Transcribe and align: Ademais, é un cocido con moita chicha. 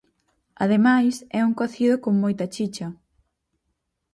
Ademais, 0.63 1.15
é 1.39 1.41
un 1.47 1.53
cocido 1.59 1.95
con 2.03 2.13
moita 2.23 2.45
chicha. 2.55 2.87